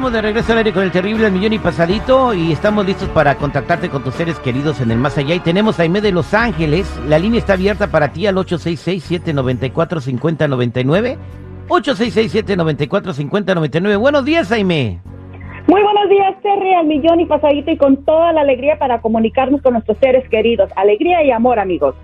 Estamos 0.00 0.14
de 0.14 0.22
regreso 0.22 0.52
al 0.52 0.58
aire 0.58 0.72
con 0.72 0.82
el 0.82 0.92
terrible 0.92 1.26
El 1.26 1.32
Millón 1.34 1.52
y 1.52 1.58
Pasadito 1.58 2.32
y 2.32 2.52
estamos 2.52 2.86
listos 2.86 3.10
para 3.10 3.34
contactarte 3.34 3.90
con 3.90 4.02
tus 4.02 4.14
seres 4.14 4.38
queridos 4.38 4.80
en 4.80 4.90
el 4.90 4.96
más 4.96 5.18
allá. 5.18 5.34
Y 5.34 5.40
tenemos 5.40 5.78
a 5.78 5.82
Aime 5.82 6.00
de 6.00 6.10
Los 6.10 6.32
Ángeles. 6.32 6.90
La 7.06 7.18
línea 7.18 7.38
está 7.38 7.52
abierta 7.52 7.88
para 7.88 8.10
ti 8.10 8.26
al 8.26 8.36
866-794-5099. 8.36 11.18
866-794-5099. 11.68 13.98
Buenos 13.98 14.24
días, 14.24 14.50
Aime. 14.50 15.00
Muy 15.66 15.82
buenos 15.82 16.08
días, 16.08 16.34
Terry, 16.42 16.72
al 16.72 16.86
millón 16.86 17.20
y 17.20 17.26
pasadito 17.26 17.70
y 17.70 17.76
con 17.76 18.02
toda 18.06 18.32
la 18.32 18.40
alegría 18.40 18.78
para 18.78 19.02
comunicarnos 19.02 19.60
con 19.60 19.74
nuestros 19.74 19.98
seres 19.98 20.26
queridos. 20.30 20.70
Alegría 20.76 21.22
y 21.24 21.30
amor, 21.30 21.58
amigos. 21.58 21.94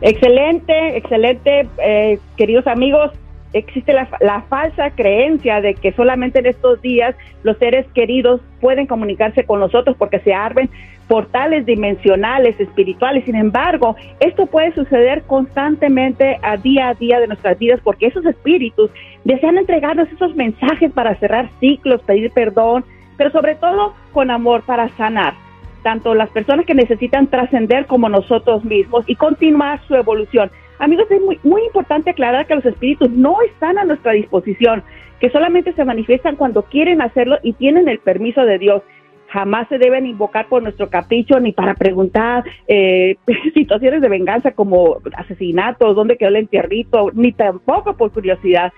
Excelente, 0.01 0.97
excelente, 0.97 1.69
eh, 1.79 2.19
queridos 2.37 2.67
amigos 2.67 3.13
existe 3.53 3.93
la, 3.93 4.43
falsa 4.49 4.91
creencia 4.91 5.61
de 5.61 5.75
que 5.75 5.93
solamente 5.93 6.39
en 6.39 6.47
estos 6.47 6.81
días 6.81 7.15
los 7.43 7.57
seres 7.59 7.87
queridos 7.95 8.41
pueden 8.61 8.87
comunicarse 8.87 9.45
con 9.45 9.61
nosotros 9.61 9.97
porque 9.99 10.21
se 10.21 10.35
abren 10.35 10.71
portales 11.09 11.67
dimensionales, 11.67 12.59
espirituales. 12.59 13.25
Sin 13.25 13.35
embargo, 13.35 13.97
esto 14.21 14.47
puede 14.47 14.73
suceder 14.75 15.23
constantemente 15.25 16.39
a 16.43 16.57
día 16.57 16.89
a 16.89 16.95
día 16.95 17.21
de 17.21 17.27
nuestras 17.27 17.59
vidas 17.59 17.81
porque 17.83 18.07
esos 18.07 18.25
espíritus 18.25 18.91
desean 19.25 19.59
entregarnos 19.59 20.11
esos 20.11 20.35
mensajes 20.35 20.91
para 20.93 21.15
cerrar 21.17 21.51
ciclos, 21.61 22.03
pedir 22.03 22.31
perdón, 22.31 22.85
pero 23.17 23.31
sobre 23.31 23.55
todo 23.57 23.95
con 24.13 24.31
amor 24.31 24.63
para 24.63 24.89
sanar 24.91 25.35
tanto 25.83 26.15
las 26.15 26.31
personas 26.31 26.65
que 26.65 26.75
necesitan 26.75 27.27
trascender 27.27 27.87
como 27.87 28.09
nosotros 28.09 28.65
mismos 28.65 29.05
y 29.07 29.17
continuar 29.17 29.81
su 29.87 29.95
evolución. 29.95 30.51
Amigos, 30.83 31.09
es 31.13 31.23
muy, 31.23 31.39
muy 31.45 31.63
importante 31.65 32.11
aclarar 32.11 32.45
que 32.49 32.57
los 32.57 32.65
espíritus 32.65 33.09
no 33.09 33.41
están 33.43 33.79
a 33.79 33.85
nuestra 33.85 34.15
disposición, 34.15 34.83
que 35.21 35.31
solamente 35.31 35.73
se 35.75 35.85
manifiestan 35.85 36.35
cuando 36.35 36.65
quieren 36.65 37.01
hacerlo 37.01 37.39
y 37.45 37.53
tienen 37.53 37.89
el 37.89 38.01
permiso 38.01 38.45
de 38.45 38.59
Dios. 38.59 38.83
Jamás 39.29 39.69
se 39.69 39.79
deben 39.79 40.07
invocar 40.07 40.49
por 40.49 40.61
nuestro 40.61 40.91
capricho 40.91 41.39
ni 41.39 41.53
para 41.53 41.75
preguntar 41.75 42.43
eh, 42.67 43.15
situaciones 43.55 44.03
de 44.03 44.09
venganza 44.09 44.51
como 44.51 44.99
asesinatos, 45.17 45.95
dónde 45.95 46.17
quedó 46.17 46.31
el 46.31 46.37
entierrito, 46.37 47.13
ni 47.15 47.31
tampoco 47.31 47.97
por 47.97 48.11
curiosidad. 48.11 48.73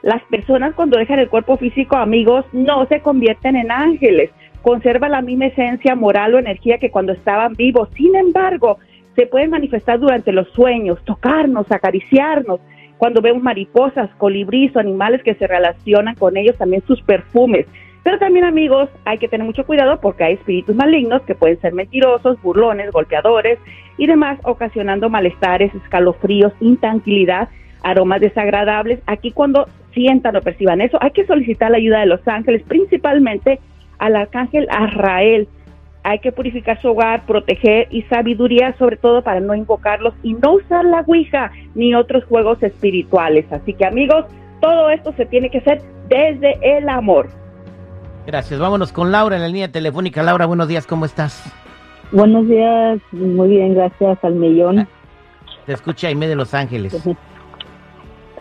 Las 0.00 0.22
personas 0.30 0.74
cuando 0.74 0.96
dejan 0.96 1.18
el 1.18 1.28
cuerpo 1.28 1.58
físico, 1.58 1.96
amigos, 1.96 2.46
no 2.54 2.86
se 2.86 3.02
convierten 3.02 3.56
en 3.56 3.70
ángeles, 3.70 4.30
conservan 4.62 5.10
la 5.10 5.20
misma 5.20 5.48
esencia 5.48 5.94
moral 5.94 6.34
o 6.34 6.38
energía 6.38 6.78
que 6.78 6.90
cuando 6.90 7.12
estaban 7.12 7.52
vivos. 7.52 7.90
Sin 7.98 8.16
embargo, 8.16 8.78
se 9.16 9.26
pueden 9.26 9.50
manifestar 9.50 9.98
durante 9.98 10.32
los 10.32 10.48
sueños, 10.50 10.98
tocarnos, 11.04 11.70
acariciarnos, 11.70 12.60
cuando 12.98 13.22
vemos 13.22 13.42
mariposas, 13.42 14.10
colibríes 14.18 14.76
o 14.76 14.78
animales 14.78 15.22
que 15.22 15.34
se 15.34 15.46
relacionan 15.46 16.14
con 16.16 16.36
ellos, 16.36 16.56
también 16.58 16.82
sus 16.86 17.00
perfumes. 17.02 17.66
Pero 18.02 18.18
también 18.18 18.44
amigos, 18.44 18.88
hay 19.04 19.18
que 19.18 19.28
tener 19.28 19.46
mucho 19.46 19.64
cuidado 19.64 20.00
porque 20.00 20.24
hay 20.24 20.34
espíritus 20.34 20.74
malignos 20.74 21.22
que 21.22 21.34
pueden 21.34 21.60
ser 21.60 21.72
mentirosos, 21.72 22.40
burlones, 22.42 22.90
golpeadores 22.92 23.58
y 23.98 24.06
demás, 24.06 24.38
ocasionando 24.42 25.10
malestares, 25.10 25.74
escalofríos, 25.74 26.52
intranquilidad, 26.60 27.48
aromas 27.82 28.20
desagradables. 28.20 29.00
Aquí 29.06 29.32
cuando 29.32 29.66
sientan 29.92 30.36
o 30.36 30.40
perciban 30.40 30.80
eso, 30.80 30.98
hay 31.00 31.10
que 31.10 31.26
solicitar 31.26 31.70
la 31.70 31.78
ayuda 31.78 32.00
de 32.00 32.06
los 32.06 32.26
ángeles, 32.26 32.62
principalmente 32.62 33.60
al 33.98 34.16
arcángel 34.16 34.66
Azrael, 34.70 35.48
hay 36.02 36.18
que 36.20 36.32
purificar 36.32 36.80
su 36.80 36.88
hogar, 36.88 37.26
proteger 37.26 37.88
y 37.90 38.02
sabiduría 38.02 38.74
sobre 38.78 38.96
todo 38.96 39.22
para 39.22 39.40
no 39.40 39.54
invocarlos 39.54 40.14
y 40.22 40.34
no 40.34 40.54
usar 40.54 40.84
la 40.84 41.00
Ouija 41.06 41.50
ni 41.74 41.94
otros 41.94 42.24
juegos 42.24 42.62
espirituales. 42.62 43.44
Así 43.52 43.74
que 43.74 43.86
amigos, 43.86 44.24
todo 44.60 44.90
esto 44.90 45.12
se 45.16 45.26
tiene 45.26 45.50
que 45.50 45.58
hacer 45.58 45.82
desde 46.08 46.58
el 46.78 46.88
amor. 46.88 47.28
Gracias. 48.26 48.58
Vámonos 48.58 48.92
con 48.92 49.12
Laura 49.12 49.36
en 49.36 49.42
la 49.42 49.48
línea 49.48 49.70
telefónica. 49.70 50.22
Laura, 50.22 50.46
buenos 50.46 50.68
días, 50.68 50.86
¿cómo 50.86 51.04
estás? 51.04 51.52
Buenos 52.12 52.48
días, 52.48 52.98
muy 53.12 53.48
bien, 53.48 53.74
gracias 53.74 54.18
al 54.24 54.34
millón. 54.34 54.88
Te 55.66 55.72
escucha 55.72 56.08
Aime 56.08 56.26
de 56.26 56.34
Los 56.34 56.54
Ángeles. 56.54 56.92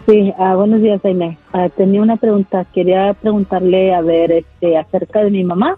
Sí, 0.07 0.33
ah, 0.39 0.55
buenos 0.55 0.81
días, 0.81 0.99
Aime. 1.03 1.37
Ah, 1.53 1.69
tenía 1.69 2.01
una 2.01 2.17
pregunta, 2.17 2.65
quería 2.73 3.13
preguntarle, 3.13 3.93
a 3.93 4.01
ver, 4.01 4.31
este, 4.31 4.75
acerca 4.75 5.23
de 5.23 5.29
mi 5.29 5.43
mamá 5.43 5.77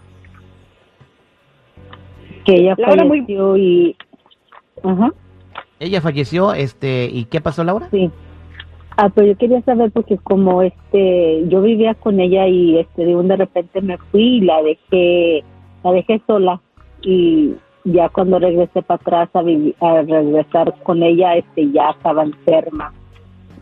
que 2.44 2.54
ella 2.54 2.76
falleció 2.76 3.56
y 3.56 3.96
Ajá. 4.82 5.12
ella 5.80 6.00
falleció 6.00 6.52
este 6.54 7.08
y 7.12 7.24
qué 7.26 7.40
pasó 7.40 7.64
Laura 7.64 7.88
sí 7.90 8.10
ah 8.96 9.08
pues 9.08 9.28
yo 9.28 9.36
quería 9.36 9.62
saber 9.62 9.90
porque 9.90 10.18
como 10.18 10.62
este 10.62 11.44
yo 11.48 11.62
vivía 11.62 11.94
con 11.94 12.20
ella 12.20 12.46
y 12.46 12.78
este 12.78 13.04
de 13.04 13.16
un 13.16 13.28
de 13.28 13.36
repente 13.36 13.80
me 13.80 13.98
fui 13.98 14.38
y 14.38 14.40
la 14.40 14.62
dejé 14.62 15.44
la 15.82 15.92
dejé 15.92 16.20
sola 16.26 16.60
y 17.02 17.54
ya 17.84 18.08
cuando 18.08 18.38
regresé 18.38 18.82
para 18.82 19.00
atrás 19.00 19.28
a, 19.34 19.40
a 19.86 20.02
regresar 20.02 20.74
con 20.82 21.02
ella 21.02 21.36
este 21.36 21.70
ya 21.72 21.90
estaba 21.90 22.22
enferma 22.22 22.92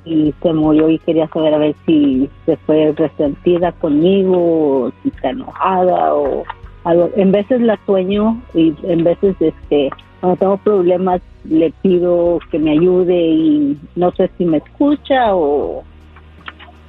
y 0.05 0.35
se 0.43 0.53
murió 0.53 0.89
y 0.89 0.99
quería 0.99 1.29
saber 1.29 1.55
a 1.55 1.59
ver 1.59 1.75
si 1.87 2.29
se 2.47 2.57
fue 2.59 2.93
resentida 2.93 3.73
conmigo 3.73 4.85
o 4.85 4.93
si 5.03 5.09
está 5.09 5.31
enojada 5.31 6.15
o 6.15 6.45
en 6.85 7.33
veces 7.33 7.61
la 7.61 7.79
sueño 7.85 8.41
y 8.55 8.75
en 8.85 9.05
veces 9.05 9.37
este 9.41 9.91
cuando 10.21 10.39
tengo 10.39 10.57
problemas 10.59 11.21
le 11.45 11.73
pido 11.83 12.39
que 12.51 12.59
me 12.59 12.73
ayude 12.73 13.19
y 13.19 13.79
no 13.97 14.13
sé 14.13 14.31
si 14.37 14.45
me 14.45 14.59
escucha 14.59 15.35
o, 15.35 15.83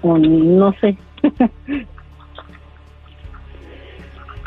o 0.01 0.17
no 0.17 0.73
sé. 0.73 0.97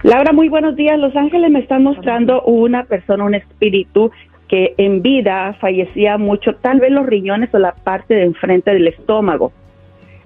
Laura, 0.02 0.32
muy 0.34 0.50
buenos 0.50 0.76
días. 0.76 0.98
Los 0.98 1.16
ángeles 1.16 1.50
me 1.50 1.60
están 1.60 1.82
mostrando 1.82 2.42
una 2.42 2.84
persona, 2.84 3.24
un 3.24 3.34
espíritu 3.34 4.10
que 4.48 4.74
en 4.76 5.00
vida 5.00 5.54
fallecía 5.60 6.18
mucho, 6.18 6.56
tal 6.56 6.78
vez 6.78 6.90
los 6.90 7.06
riñones 7.06 7.48
o 7.54 7.58
la 7.58 7.72
parte 7.72 8.12
de 8.14 8.24
enfrente 8.24 8.70
del 8.72 8.88
estómago. 8.88 9.52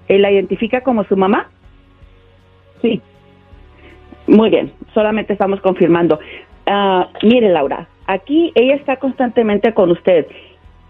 ¿Él 0.09 0.23
la 0.23 0.31
identifica 0.31 0.81
como 0.81 1.05
su 1.05 1.15
mamá? 1.15 1.49
Sí. 2.81 3.01
Muy 4.29 4.51
bien, 4.51 4.71
solamente 4.93 5.33
estamos 5.33 5.59
confirmando. 5.59 6.19
Uh, 6.67 7.03
mire, 7.25 7.49
Laura, 7.49 7.87
aquí 8.05 8.51
ella 8.53 8.75
está 8.75 8.97
constantemente 8.97 9.73
con 9.73 9.89
usted. 9.89 10.27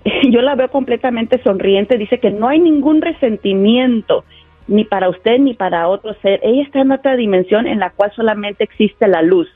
Yo 0.29 0.41
la 0.41 0.55
veo 0.55 0.69
completamente 0.69 1.41
sonriente, 1.41 1.97
dice 1.97 2.19
que 2.19 2.31
no 2.31 2.49
hay 2.49 2.59
ningún 2.59 3.01
resentimiento 3.01 4.25
ni 4.67 4.83
para 4.83 5.07
usted 5.07 5.39
ni 5.39 5.53
para 5.53 5.87
otro 5.87 6.13
ser. 6.15 6.41
Ella 6.43 6.63
está 6.63 6.81
en 6.81 6.91
otra 6.91 7.15
dimensión 7.15 7.65
en 7.65 7.79
la 7.79 7.91
cual 7.91 8.11
solamente 8.13 8.65
existe 8.65 9.07
la 9.07 9.21
luz. 9.21 9.47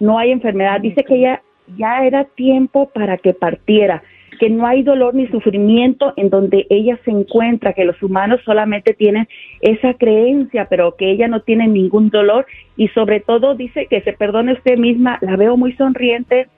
No 0.00 0.18
hay 0.18 0.32
enfermedad. 0.32 0.80
Dice 0.80 1.04
que 1.04 1.14
ella 1.14 1.40
ya 1.76 2.04
era 2.04 2.24
tiempo 2.24 2.90
para 2.92 3.16
que 3.16 3.32
partiera 3.32 4.02
que 4.40 4.48
no 4.48 4.66
hay 4.66 4.82
dolor 4.82 5.14
ni 5.14 5.26
sufrimiento 5.26 6.14
en 6.16 6.30
donde 6.30 6.66
ella 6.70 6.98
se 7.04 7.10
encuentra, 7.10 7.74
que 7.74 7.84
los 7.84 8.02
humanos 8.02 8.40
solamente 8.46 8.94
tienen 8.94 9.28
esa 9.60 9.92
creencia, 9.92 10.66
pero 10.70 10.96
que 10.96 11.10
ella 11.10 11.28
no 11.28 11.42
tiene 11.42 11.68
ningún 11.68 12.08
dolor 12.08 12.46
y 12.74 12.88
sobre 12.88 13.20
todo 13.20 13.54
dice 13.54 13.86
que 13.86 14.00
se 14.00 14.14
perdone 14.14 14.54
usted 14.54 14.78
misma, 14.78 15.18
la 15.20 15.36
veo 15.36 15.58
muy 15.58 15.74
sonriente, 15.74 16.48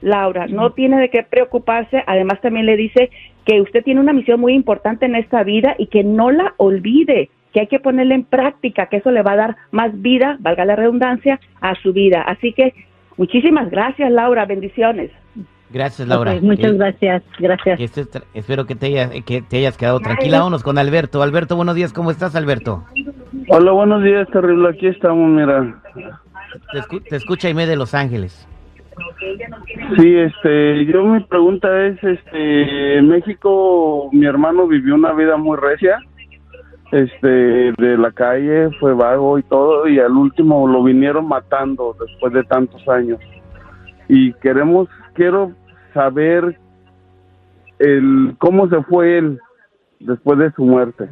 Laura, 0.00 0.48
no 0.48 0.72
tiene 0.72 0.98
de 0.98 1.10
qué 1.10 1.22
preocuparse, 1.22 2.02
además 2.08 2.40
también 2.40 2.66
le 2.66 2.76
dice 2.76 3.08
que 3.44 3.60
usted 3.60 3.84
tiene 3.84 4.00
una 4.00 4.12
misión 4.12 4.40
muy 4.40 4.54
importante 4.54 5.06
en 5.06 5.14
esta 5.14 5.44
vida 5.44 5.76
y 5.78 5.86
que 5.86 6.02
no 6.02 6.32
la 6.32 6.54
olvide, 6.56 7.30
que 7.52 7.60
hay 7.60 7.66
que 7.68 7.78
ponerla 7.78 8.16
en 8.16 8.24
práctica, 8.24 8.86
que 8.86 8.96
eso 8.96 9.12
le 9.12 9.22
va 9.22 9.32
a 9.32 9.36
dar 9.36 9.56
más 9.70 9.92
vida, 10.02 10.38
valga 10.40 10.64
la 10.64 10.74
redundancia, 10.74 11.38
a 11.60 11.76
su 11.76 11.92
vida. 11.92 12.22
Así 12.22 12.52
que 12.52 12.74
muchísimas 13.16 13.70
gracias, 13.70 14.10
Laura, 14.10 14.44
bendiciones. 14.44 15.12
Gracias, 15.70 16.08
Laura. 16.08 16.34
muchas 16.40 16.74
gracias, 16.74 17.22
gracias. 17.38 17.78
espero 18.32 18.64
que 18.64 18.74
te, 18.74 19.22
que 19.26 19.42
te 19.42 19.58
hayas 19.58 19.76
quedado 19.76 20.00
tranquila. 20.00 20.38
Vámonos 20.38 20.62
con 20.62 20.78
Alberto. 20.78 21.22
Alberto, 21.22 21.56
buenos 21.56 21.74
días. 21.74 21.92
¿Cómo 21.92 22.10
estás, 22.10 22.34
Alberto? 22.36 22.84
Hola, 23.48 23.72
buenos 23.72 24.02
días, 24.02 24.26
terrible. 24.30 24.70
Aquí 24.70 24.86
estamos, 24.86 25.28
mira. 25.28 25.80
Te, 27.08 27.16
escucha 27.16 27.48
Aime 27.48 27.66
de 27.66 27.76
Los 27.76 27.94
Ángeles. 27.94 28.48
Sí, 29.96 30.16
este, 30.16 30.86
yo 30.86 31.04
mi 31.04 31.20
pregunta 31.20 31.86
es, 31.86 32.02
este, 32.02 32.98
en 32.98 33.08
México 33.08 34.08
mi 34.12 34.26
hermano 34.26 34.66
vivió 34.66 34.94
una 34.94 35.12
vida 35.12 35.36
muy 35.36 35.56
recia, 35.56 35.98
este, 36.90 37.28
de 37.28 37.98
la 37.98 38.10
calle, 38.10 38.70
fue 38.80 38.94
vago 38.94 39.38
y 39.38 39.42
todo, 39.44 39.86
y 39.86 40.00
al 40.00 40.12
último 40.12 40.66
lo 40.66 40.82
vinieron 40.82 41.28
matando 41.28 41.94
después 42.00 42.32
de 42.32 42.42
tantos 42.44 42.86
años 42.88 43.20
y 44.08 44.32
queremos, 44.34 44.88
quiero 45.14 45.52
saber 45.94 46.58
el 47.78 48.34
cómo 48.38 48.68
se 48.68 48.82
fue 48.84 49.18
él 49.18 49.38
después 50.00 50.38
de 50.38 50.50
su 50.52 50.64
muerte. 50.64 51.08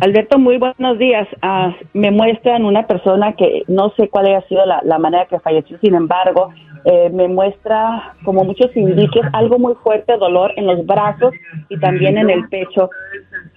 Alberto, 0.00 0.38
muy 0.38 0.58
buenos 0.58 0.98
días. 0.98 1.26
Ah, 1.42 1.74
me 1.92 2.10
muestran 2.10 2.64
una 2.64 2.86
persona 2.86 3.34
que 3.34 3.62
no 3.68 3.90
sé 3.96 4.08
cuál 4.08 4.26
haya 4.26 4.42
sido 4.48 4.64
la, 4.66 4.80
la 4.84 4.98
manera 4.98 5.26
que 5.26 5.40
falleció, 5.40 5.78
sin 5.78 5.94
embargo, 5.94 6.52
eh, 6.84 7.10
me 7.10 7.28
muestra 7.28 8.14
como 8.24 8.44
muchos 8.44 8.76
indicios, 8.76 9.26
algo 9.32 9.58
muy 9.58 9.74
fuerte, 9.76 10.16
dolor 10.18 10.52
en 10.56 10.66
los 10.66 10.84
brazos 10.84 11.32
y 11.68 11.78
también 11.78 12.18
en 12.18 12.28
el 12.28 12.48
pecho. 12.48 12.90